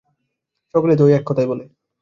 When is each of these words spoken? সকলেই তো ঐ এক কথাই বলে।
সকলেই 0.73 0.97
তো 0.97 1.03
ঐ 1.03 1.09
এক 1.11 1.23
কথাই 1.25 1.47
বলে। 1.47 1.63